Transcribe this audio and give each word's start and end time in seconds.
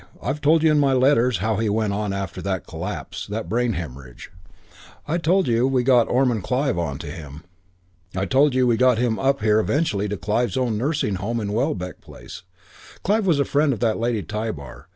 I've 0.19 0.41
told 0.41 0.63
you 0.63 0.71
in 0.71 0.79
my 0.79 0.93
letters 0.93 1.37
how 1.45 1.57
he 1.57 1.69
went 1.69 1.93
on 1.93 2.11
after 2.11 2.41
that 2.41 2.65
collapse, 2.65 3.27
that 3.27 3.47
brain 3.47 3.73
hemorrhage. 3.73 4.31
I 5.07 5.19
told 5.19 5.47
you 5.47 5.67
we 5.67 5.83
got 5.83 6.09
Ormond 6.09 6.41
Clive 6.41 6.79
on 6.79 6.97
to 6.97 7.05
him. 7.11 7.43
I 8.15 8.25
told 8.25 8.55
you 8.55 8.65
we 8.65 8.77
got 8.77 8.97
him 8.97 9.19
up 9.19 9.41
here 9.43 9.59
eventually 9.59 10.07
to 10.09 10.17
Clive's 10.17 10.57
own 10.57 10.75
nursing 10.75 11.15
home 11.17 11.39
in 11.39 11.53
Welbeck 11.53 12.01
Place. 12.01 12.41
Clive 13.03 13.27
was 13.27 13.39
a 13.39 13.45
friend 13.45 13.73
of 13.73 13.79
that 13.81 13.99
Lady 13.99 14.23
Tybar. 14.23 14.87